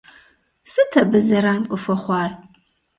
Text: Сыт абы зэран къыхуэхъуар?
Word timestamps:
Сыт 0.71 0.91
абы 1.01 1.19
зэран 1.27 1.61
къыхуэхъуар? 1.69 2.31